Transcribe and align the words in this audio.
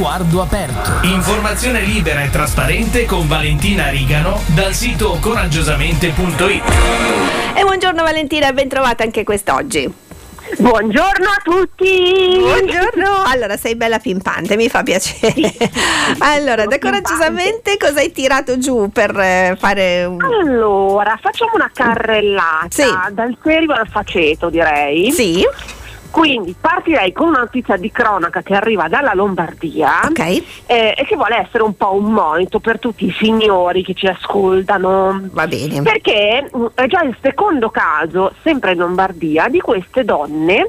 sguardo 0.00 0.40
aperto. 0.40 1.06
Informazione 1.06 1.82
libera 1.82 2.22
e 2.22 2.30
trasparente 2.30 3.04
con 3.04 3.28
Valentina 3.28 3.90
Rigano 3.90 4.40
dal 4.46 4.72
sito 4.72 5.18
coraggiosamente.it. 5.20 6.62
E 7.54 7.62
buongiorno 7.62 8.02
Valentina 8.02 8.48
e 8.48 8.54
ben 8.54 8.66
trovata 8.66 9.02
anche 9.02 9.24
quest'oggi. 9.24 9.92
Buongiorno 10.58 11.28
a 11.28 11.40
tutti! 11.44 12.38
Buongiorno! 12.38 13.24
Allora, 13.26 13.58
sei 13.58 13.76
bella 13.76 13.98
pimpante, 13.98 14.56
mi 14.56 14.70
fa 14.70 14.82
piacere. 14.82 15.52
allora, 16.20 16.64
da 16.64 16.78
coraggiosamente 16.78 17.76
cosa 17.76 18.00
hai 18.00 18.10
tirato 18.10 18.56
giù 18.56 18.88
per 18.88 19.14
eh, 19.18 19.54
fare 19.60 20.06
un... 20.06 20.16
Allora, 20.22 21.18
facciamo 21.20 21.52
una 21.56 21.70
carrellata 21.72 22.68
Sì. 22.70 22.84
dal 23.12 23.36
serio 23.44 23.74
al 23.74 23.86
faceto, 23.86 24.48
direi. 24.48 25.12
Sì, 25.12 25.44
Quindi 26.10 26.54
partirei 26.60 27.12
con 27.12 27.28
una 27.28 27.40
notizia 27.40 27.76
di 27.76 27.90
cronaca 27.90 28.42
che 28.42 28.54
arriva 28.54 28.88
dalla 28.88 29.14
Lombardia 29.14 30.00
ok. 30.08 30.18
eh, 30.66 30.94
e 30.96 31.04
che 31.06 31.16
vuole 31.16 31.36
essere 31.36 31.62
un 31.62 31.76
po' 31.76 31.94
un 31.94 32.12
monito 32.12 32.58
per 32.58 32.78
tutti 32.78 33.06
i 33.06 33.14
signori 33.16 33.82
che 33.82 33.94
ci 33.94 34.06
ascoltano. 34.06 35.28
Va 35.32 35.46
bene. 35.46 35.82
Perché 35.82 36.48
mh, 36.52 36.66
è 36.74 36.86
già 36.86 37.02
il 37.02 37.16
secondo 37.20 37.70
caso, 37.70 38.32
sempre 38.42 38.72
in 38.72 38.78
Lombardia, 38.78 39.48
di 39.48 39.60
queste 39.60 40.04
donne 40.04 40.68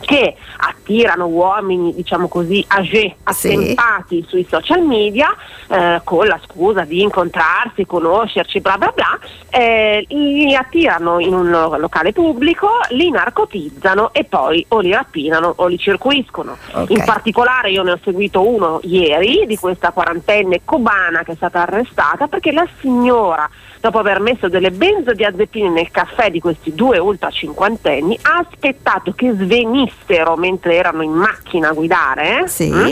che 0.00 0.36
attirano 0.58 1.26
uomini, 1.26 1.94
diciamo 1.94 2.28
così, 2.28 2.64
Sì. 2.82 3.12
attempati 3.24 4.24
sui 4.28 4.46
social 4.48 4.82
media 4.82 5.34
eh, 5.68 6.00
con 6.04 6.26
la 6.26 6.38
scusa 6.46 6.82
di 6.84 7.02
incontrarsi, 7.02 7.86
conoscerci, 7.86 8.60
bla 8.60 8.76
bla 8.78 8.92
bla, 8.94 9.18
eh, 9.50 10.04
li 10.08 10.54
attirano 10.54 11.18
in 11.18 11.34
un 11.34 11.50
lo- 11.50 11.76
locale 11.76 12.12
pubblico, 12.12 12.68
li 12.90 13.10
narcotizzano 13.10 14.12
e 14.12 14.24
poi 14.24 14.64
o 14.68 14.78
li 14.80 14.92
rapinano 14.92 15.54
o 15.56 15.66
li 15.66 15.78
circuiscono. 15.78 16.56
Ok. 16.72 16.90
In 16.90 17.02
particolare 17.04 17.70
io 17.70 17.82
ne 17.82 17.92
ho 17.92 17.98
seguito 18.04 18.46
uno 18.46 18.80
ieri 18.84 19.44
di 19.46 19.56
questa 19.56 19.90
quarantenne 19.90 20.60
cubana 20.64 21.22
che 21.24 21.32
è 21.32 21.36
stata 21.36 21.62
arrestata 21.62 22.28
perché 22.28 22.52
la 22.52 22.66
signora 22.80 23.48
dopo 23.80 23.98
aver 23.98 24.18
messo 24.20 24.48
delle 24.48 24.72
benzodiazepine 24.72 25.68
nel 25.68 25.90
caffè 25.92 26.30
di 26.30 26.40
questi 26.40 26.74
due 26.74 26.98
ultra 26.98 27.30
cinquantenni, 27.30 28.18
ha 28.22 28.38
aspettato 28.48 29.12
che 29.12 29.32
svenissero 29.86 30.36
mentre 30.36 30.74
erano 30.76 31.02
in 31.02 31.12
macchina 31.12 31.68
a 31.70 31.72
guidare, 31.72 32.42
eh, 32.44 32.48
Sì. 32.48 32.70
mm, 32.70 32.90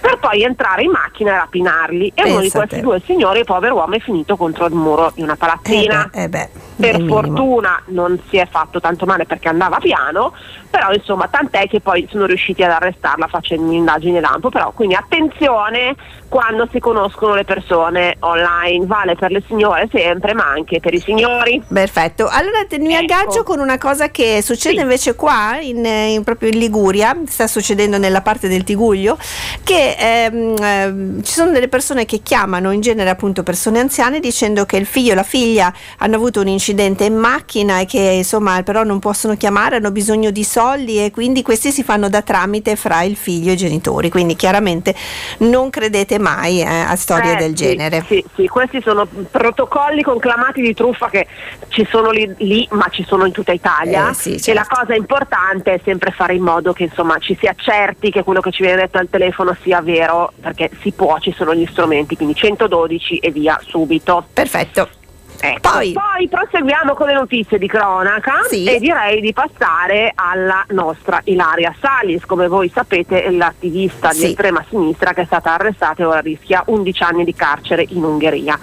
per 0.00 0.18
poi 0.18 0.42
entrare 0.42 0.82
in 0.82 0.90
macchina 0.90 1.32
e 1.34 1.38
rapinarli. 1.38 2.12
E 2.14 2.22
uno 2.30 2.40
di 2.40 2.50
questi 2.50 2.80
due 2.80 3.00
signori, 3.04 3.44
povero 3.44 3.74
uomo, 3.76 3.94
è 3.94 4.00
finito 4.00 4.36
contro 4.36 4.66
il 4.66 4.74
muro 4.74 5.12
di 5.14 5.22
una 5.22 5.34
Eh 5.34 5.36
palazzina. 5.36 6.10
beh, 6.12 6.22
eh 6.24 6.28
beh, 6.28 6.48
Per 6.82 6.98
minimo. 6.98 7.14
fortuna 7.14 7.82
non 7.86 8.18
si 8.28 8.36
è 8.36 8.46
fatto 8.50 8.80
tanto 8.80 9.06
male 9.06 9.24
perché 9.24 9.48
andava 9.48 9.78
piano, 9.78 10.32
però 10.70 10.92
insomma 10.92 11.28
tant'è 11.28 11.68
che 11.68 11.80
poi 11.80 12.06
sono 12.10 12.26
riusciti 12.26 12.62
ad 12.62 12.70
arrestarla 12.70 13.26
facendo 13.28 13.66
un'indagine 13.66 14.20
lampo, 14.20 14.48
però 14.48 14.72
quindi 14.72 14.94
attenzione 14.94 15.94
quando 16.28 16.66
si 16.72 16.78
conoscono 16.78 17.34
le 17.34 17.44
persone 17.44 18.16
online, 18.20 18.86
vale 18.86 19.14
per 19.16 19.30
le 19.30 19.42
signore 19.46 19.88
sempre 19.92 20.32
ma 20.34 20.46
anche 20.46 20.80
per 20.80 20.94
i 20.94 20.98
signori. 20.98 21.62
Perfetto, 21.72 22.26
allora 22.28 22.64
te- 22.66 22.78
mi 22.78 22.94
Ecco. 22.94 23.02
aggaggio 23.14 23.42
con 23.42 23.60
una 23.60 23.76
cosa 23.78 24.08
che 24.10 24.40
succede 24.42 24.76
Sì. 24.76 24.80
invece 24.80 25.14
qua, 25.14 25.58
in, 25.60 25.84
in- 25.84 26.24
proprio 26.24 26.48
in 26.48 26.58
Liguria, 26.58 27.14
sta 27.26 27.46
succedendo 27.46 27.98
nella 27.98 28.22
parte 28.22 28.48
del 28.48 28.64
Tiguglio, 28.64 29.18
che 29.62 29.94
ehm, 29.98 30.54
ehm, 30.58 31.22
ci 31.22 31.32
sono 31.32 31.50
delle 31.50 31.68
persone 31.68 32.06
che 32.06 32.20
chiamano, 32.22 32.70
in 32.72 32.80
genere 32.80 33.10
appunto 33.10 33.42
persone 33.42 33.78
anziane, 33.78 34.18
dicendo 34.18 34.64
che 34.64 34.78
il 34.78 34.86
figlio 34.86 35.12
e 35.12 35.14
la 35.16 35.22
figlia 35.22 35.70
hanno 35.98 36.16
avuto 36.16 36.40
un 36.40 36.48
incidente 36.48 36.70
in 36.72 37.14
macchina 37.16 37.80
e 37.80 37.86
che 37.86 37.98
insomma 37.98 38.62
però 38.62 38.82
non 38.82 38.98
possono 38.98 39.36
chiamare, 39.36 39.76
hanno 39.76 39.90
bisogno 39.90 40.30
di 40.30 40.44
soldi 40.44 41.04
e 41.04 41.10
quindi 41.10 41.42
questi 41.42 41.70
si 41.70 41.82
fanno 41.82 42.08
da 42.08 42.22
tramite 42.22 42.76
fra 42.76 43.02
il 43.02 43.16
figlio 43.16 43.50
e 43.50 43.54
i 43.54 43.56
genitori, 43.56 44.10
quindi 44.10 44.34
chiaramente 44.36 44.94
non 45.38 45.70
credete 45.70 46.18
mai 46.18 46.60
eh, 46.60 46.64
a 46.66 46.96
storie 46.96 47.32
Eh, 47.32 47.36
del 47.36 47.56
sì, 47.56 47.64
genere. 47.64 48.04
Sì, 48.08 48.24
sì, 48.34 48.46
questi 48.46 48.80
sono 48.82 49.06
protocolli 49.30 50.02
conclamati 50.02 50.60
di 50.60 50.74
truffa 50.74 51.08
che 51.08 51.26
ci 51.68 51.86
sono 51.90 52.10
lì, 52.10 52.32
lì, 52.38 52.66
ma 52.72 52.86
ci 52.90 53.04
sono 53.06 53.26
in 53.26 53.32
tutta 53.32 53.52
Italia. 53.52 54.10
Eh, 54.10 54.14
sì, 54.14 54.30
E 54.34 54.54
la 54.54 54.62
certo. 54.64 54.76
cosa 54.80 54.94
importante 54.94 55.74
è 55.74 55.80
sempre 55.84 56.10
fare 56.10 56.34
in 56.34 56.42
modo 56.42 56.72
che 56.72 56.84
insomma 56.84 57.18
ci 57.18 57.36
si 57.38 57.46
accerti 57.46 58.10
che 58.10 58.22
quello 58.22 58.40
che 58.40 58.50
ci 58.50 58.62
viene 58.62 58.80
detto 58.82 58.98
al 58.98 59.08
telefono 59.10 59.56
sia 59.62 59.80
vero, 59.80 60.32
perché 60.40 60.70
si 60.80 60.92
può, 60.92 61.18
ci 61.18 61.32
sono 61.36 61.54
gli 61.54 61.66
strumenti, 61.70 62.16
quindi 62.16 62.34
112 62.34 63.18
e 63.18 63.30
via 63.30 63.58
subito. 63.66 64.26
Perfetto. 64.32 64.88
Ecco. 65.44 65.70
Poi- 65.72 65.92
Poi 65.92 66.28
proseguiamo 66.28 66.94
con 66.94 67.08
le 67.08 67.14
notizie 67.14 67.58
di 67.58 67.66
cronaca 67.66 68.42
Sì. 68.48 68.64
e 68.64 68.78
direi 68.78 69.20
di 69.20 69.32
passare 69.32 70.12
alla 70.14 70.64
nostra 70.68 71.20
Ilaria 71.24 71.74
Salis, 71.80 72.24
come 72.26 72.46
voi 72.46 72.70
sapete 72.72 73.24
è 73.24 73.30
l'attivista 73.30 74.12
Sì. 74.12 74.20
di 74.20 74.26
estrema 74.30 74.64
sinistra 74.68 75.12
che 75.12 75.22
è 75.22 75.24
stata 75.24 75.54
arrestata 75.54 76.00
e 76.00 76.06
ora 76.06 76.20
rischia 76.20 76.62
11 76.66 77.02
anni 77.02 77.24
di 77.24 77.34
carcere 77.34 77.84
in 77.88 78.04
Ungheria. 78.04 78.56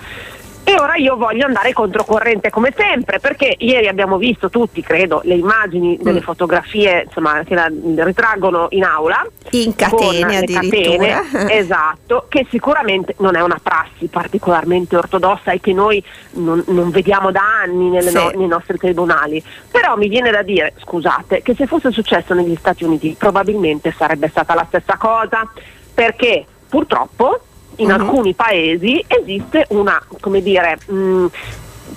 E 0.70 0.80
ora 0.80 0.96
io 0.98 1.16
voglio 1.18 1.48
andare 1.48 1.74
controcorrente 1.74 2.52
come 2.52 2.72
sempre, 2.78 3.20
perché 3.20 3.56
ieri 3.58 3.88
abbiamo 3.88 4.18
visto 4.18 4.50
tutti, 4.52 4.84
credo, 4.84 5.20
le 5.24 5.34
immagini 5.34 5.98
delle 6.00 6.20
Mm. 6.20 6.24
fotografie 6.24 7.04
insomma, 7.08 7.42
che 7.44 7.56
la 7.56 7.72
ritraggono 8.04 8.68
in 8.72 8.84
aula. 8.84 9.26
In 9.52 9.74
con 9.76 9.90
catene 9.90 10.28
le 10.28 10.38
addirittura. 10.38 11.24
catene, 11.24 11.54
esatto, 11.58 12.26
che 12.30 12.46
sicuramente 12.52 13.16
non 13.18 13.36
è 13.36 13.42
una 13.42 13.60
prassi 13.62 14.06
particolarmente 14.12 14.96
ortodossa 14.96 15.52
e 15.54 15.60
che 15.60 15.74
noi 15.74 16.04
non, 16.34 16.64
non 16.68 16.92
vediamo 16.92 17.32
da 17.32 17.42
anni 17.64 18.00
Sì. 18.04 18.14
no- 18.14 18.30
nei 18.36 18.48
nostri 18.48 18.78
tribunali. 18.78 19.44
Però 19.72 19.96
mi 19.96 20.08
viene 20.08 20.30
da 20.30 20.44
dire, 20.44 20.74
scusate, 20.84 21.42
che 21.42 21.56
se 21.56 21.66
fosse 21.66 21.90
successo 21.92 22.36
negli 22.36 22.56
Stati 22.56 22.84
Uniti 22.84 23.16
probabilmente 23.18 23.92
sarebbe 23.98 24.28
stata 24.30 24.54
la 24.54 24.66
stessa 24.68 24.98
cosa, 24.98 25.50
perché 25.96 26.46
purtroppo 26.70 27.40
in 27.80 27.88
Mhm. 27.90 28.00
alcuni 28.00 28.34
paesi 28.34 29.04
esiste 29.08 29.66
una, 29.70 30.02
come 30.22 30.42
dire, 30.42 30.78
mh, 30.86 31.26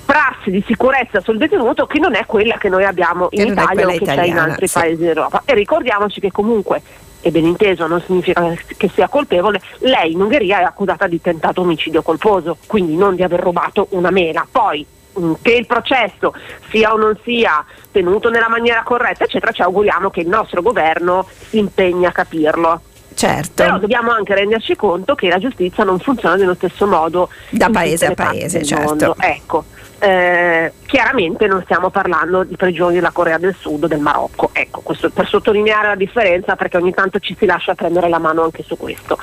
prassi 0.04 0.50
di 0.50 0.62
sicurezza 0.66 1.20
sul 1.20 1.38
detenuto 1.38 1.86
che 1.86 1.98
non 1.98 2.14
è 2.14 2.24
quella 2.26 2.56
che 2.56 2.68
noi 2.68 2.84
abbiamo 2.84 3.28
in 3.30 3.48
Italia 3.48 3.86
o 3.86 3.90
che 3.90 3.98
c'è 3.98 4.04
in 4.04 4.10
italiana, 4.12 4.42
altri 4.44 4.66
sì. 4.66 4.78
paesi 4.78 5.02
d'Europa. 5.02 5.42
E 5.44 5.54
ricordiamoci 5.54 6.20
che 6.20 6.30
comunque, 6.30 6.82
e 7.20 7.30
ben 7.30 7.44
inteso, 7.44 7.86
non 7.86 8.00
significa 8.04 8.52
che 8.76 8.88
sia 8.92 9.08
colpevole, 9.08 9.60
lei 9.80 10.12
in 10.12 10.20
Ungheria 10.20 10.60
è 10.60 10.64
accusata 10.64 11.06
di 11.06 11.20
tentato 11.20 11.60
omicidio 11.60 12.02
colposo, 12.02 12.56
quindi 12.66 12.96
non 12.96 13.14
di 13.14 13.22
aver 13.22 13.40
rubato 13.40 13.86
una 13.90 14.10
mela. 14.10 14.46
Poi 14.50 14.84
mh, 15.14 15.32
che 15.40 15.52
il 15.52 15.66
processo 15.66 16.34
sia 16.70 16.92
o 16.92 16.96
non 16.96 17.16
sia 17.22 17.64
tenuto 17.90 18.28
nella 18.28 18.48
maniera 18.48 18.82
corretta, 18.82 19.24
eccetera, 19.24 19.52
ci 19.52 19.62
auguriamo 19.62 20.10
che 20.10 20.20
il 20.20 20.28
nostro 20.28 20.62
governo 20.62 21.26
si 21.48 21.58
impegni 21.58 22.06
a 22.06 22.12
capirlo. 22.12 22.80
Certo. 23.14 23.62
Però 23.62 23.78
dobbiamo 23.78 24.10
anche 24.10 24.34
renderci 24.34 24.76
conto 24.76 25.14
che 25.14 25.28
la 25.28 25.38
giustizia 25.38 25.84
non 25.84 25.98
funziona 25.98 26.36
nello 26.36 26.54
stesso 26.54 26.86
modo 26.86 27.28
Da 27.50 27.66
in 27.66 27.72
paese 27.72 28.06
a 28.06 28.14
paese, 28.14 28.64
certo. 28.64 28.84
mondo. 28.84 29.16
Ecco, 29.18 29.64
eh, 29.98 30.72
chiaramente 30.86 31.46
non 31.46 31.62
stiamo 31.62 31.90
parlando 31.90 32.42
di 32.42 32.56
prigioni 32.56 32.94
della 32.94 33.12
Corea 33.12 33.38
del 33.38 33.54
Sud 33.58 33.84
o 33.84 33.86
del 33.86 34.00
Marocco. 34.00 34.50
Ecco, 34.52 34.80
questo 34.80 35.10
per 35.10 35.28
sottolineare 35.28 35.88
la 35.88 35.94
differenza 35.94 36.56
perché 36.56 36.76
ogni 36.76 36.92
tanto 36.92 37.18
ci 37.20 37.36
si 37.38 37.46
lascia 37.46 37.74
prendere 37.74 38.08
la 38.08 38.18
mano 38.18 38.42
anche 38.42 38.64
su 38.64 38.76
questo. 38.76 39.16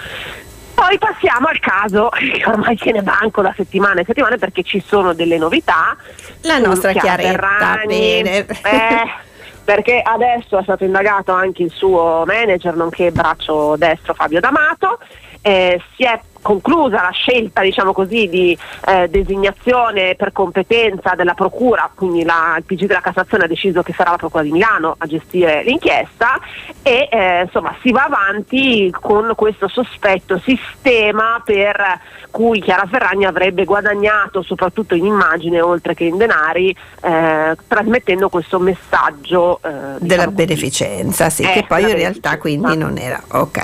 Poi 0.74 0.98
passiamo 0.98 1.48
al 1.48 1.60
caso 1.60 2.08
che 2.16 2.42
ormai 2.46 2.78
se 2.78 2.92
ne 2.92 3.02
banco 3.02 3.42
da 3.42 3.54
settimane 3.58 4.02
e 4.02 4.06
settimane 4.06 4.38
perché 4.38 4.64
ci 4.64 4.82
sono 4.86 5.12
delle 5.12 5.38
novità. 5.38 5.98
La 6.44 6.58
nostra 6.60 6.94
Chiaretta, 6.94 7.30
Ferragni, 7.30 8.22
bene. 8.22 8.38
eh, 8.38 9.12
perché 9.70 10.02
adesso 10.04 10.58
è 10.58 10.64
stato 10.64 10.84
indagato 10.84 11.32
anche 11.32 11.62
il 11.62 11.70
suo 11.70 12.24
manager, 12.26 12.76
nonché 12.76 13.12
braccio 13.12 13.76
destro 13.78 14.16
Fabio 14.16 14.40
D'Amato. 14.40 14.98
Eh, 15.44 15.80
si 15.96 16.06
è 16.06 16.20
conclusa 16.42 17.02
la 17.02 17.12
scelta, 17.12 17.62
diciamo 17.62 17.94
così, 17.94 18.28
di 18.30 18.58
eh, 18.88 19.08
designazione 19.10 20.16
per 20.16 20.32
competenza 20.32 21.14
della 21.16 21.34
Procura, 21.34 21.90
quindi 21.94 22.24
la- 22.24 22.56
il 22.58 22.64
PG 22.64 22.86
della 22.86 23.02
Cassazione 23.02 23.44
ha 23.46 23.48
deciso 23.48 23.82
che 23.84 23.94
sarà 23.94 24.12
la 24.12 24.18
Procura 24.18 24.44
di 24.44 24.52
Milano 24.52 24.96
a 24.98 25.06
gestire 25.06 25.64
l'inchiesta 25.64 26.40
e 26.82 27.08
eh, 27.12 27.42
insomma 27.44 27.76
si 27.82 27.92
va 27.92 28.04
avanti 28.06 28.94
con 29.00 29.34
questo 29.36 29.68
sospetto 29.68 30.40
sistema 30.40 31.42
per 31.44 32.00
cui 32.32 32.62
Chiara 32.62 32.86
Ferragni 32.90 33.26
avrebbe 33.26 33.66
guadagnato 33.66 34.42
soprattutto 34.44 34.94
in 34.96 35.06
immagine 35.06 35.62
oltre 35.62 35.94
che 35.96 36.04
in 36.06 36.18
denari 36.18 36.76
eh, 37.02 37.56
trasmettendo 37.68 38.30
questo 38.30 38.60
messaggio 38.60 39.58
eh, 39.64 39.70
della 39.70 39.98
diciamo 40.00 40.24
così. 40.26 40.36
beneficenza, 40.36 41.30
sì, 41.30 41.44
Eh, 41.44 41.52
che 41.54 41.66
poi 41.68 41.82
in 41.82 41.88
della 41.88 41.98
realtà 42.00 42.38
quindi 42.38 42.78
non 42.78 42.98
era. 42.98 43.22
Ok. 43.32 43.58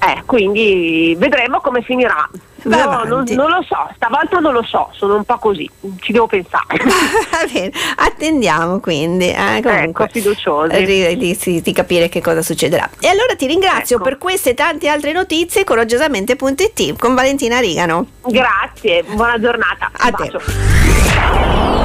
Eh, 0.00 0.22
quindi 0.26 1.14
vedremo 1.18 1.60
come 1.60 1.82
finirà. 1.82 2.17
Va 2.20 2.84
No, 2.84 3.04
non, 3.04 3.24
non 3.30 3.48
lo 3.50 3.64
so, 3.68 3.88
stavolta 3.94 4.40
non 4.40 4.52
lo 4.52 4.64
so, 4.64 4.90
sono 4.92 5.14
un 5.14 5.24
po' 5.24 5.38
così, 5.38 5.70
ci 6.00 6.10
devo 6.12 6.26
pensare. 6.26 6.76
Va 6.82 7.46
bene, 7.50 7.70
attendiamo 7.96 8.80
quindi. 8.80 9.30
eh, 9.30 9.60
comunque, 9.62 10.04
Ecco, 10.06 10.12
fiduciosi. 10.12 10.84
di, 10.84 11.16
di- 11.16 11.36
di- 11.40 11.62
di 11.62 11.72
capire 11.72 12.08
che 12.08 12.20
cosa 12.20 12.42
succederà. 12.42 12.90
E 13.00 13.06
allora 13.06 13.36
ti 13.36 13.46
ringrazio 13.46 13.96
Ecco. 13.96 14.04
per 14.04 14.18
queste 14.18 14.50
e 14.50 14.54
tante 14.54 14.88
altre 14.88 15.12
notizie. 15.12 15.62
Coraggiosamente.it 15.64 16.98
con 16.98 17.14
Valentina 17.14 17.60
Rigano. 17.60 18.06
Grazie, 18.24 19.04
buona 19.04 19.38
giornata. 19.40 19.90
A 19.96 20.08
Un 20.08 20.14
te. 20.16 20.24
bacio. 20.24 20.40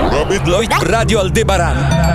Robert 0.10 0.46
Lloyd 0.48 0.72
Radio 0.82 1.20
Aldebaran 1.20 2.12